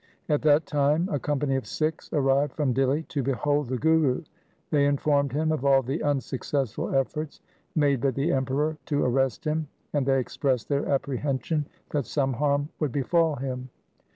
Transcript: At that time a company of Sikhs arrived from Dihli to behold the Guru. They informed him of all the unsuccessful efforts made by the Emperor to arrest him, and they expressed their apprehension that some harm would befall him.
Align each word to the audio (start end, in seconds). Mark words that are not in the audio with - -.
At 0.27 0.41
that 0.41 0.65
time 0.65 1.07
a 1.11 1.19
company 1.19 1.55
of 1.57 1.67
Sikhs 1.67 2.11
arrived 2.11 2.53
from 2.53 2.73
Dihli 2.73 3.07
to 3.09 3.21
behold 3.21 3.67
the 3.67 3.77
Guru. 3.77 4.23
They 4.71 4.87
informed 4.87 5.31
him 5.31 5.51
of 5.51 5.63
all 5.63 5.83
the 5.83 6.01
unsuccessful 6.01 6.95
efforts 6.95 7.39
made 7.75 8.01
by 8.01 8.09
the 8.09 8.31
Emperor 8.31 8.77
to 8.87 9.05
arrest 9.05 9.45
him, 9.45 9.67
and 9.93 10.03
they 10.03 10.17
expressed 10.19 10.69
their 10.69 10.87
apprehension 10.87 11.67
that 11.91 12.07
some 12.07 12.33
harm 12.33 12.69
would 12.79 12.91
befall 12.91 13.35
him. 13.35 13.69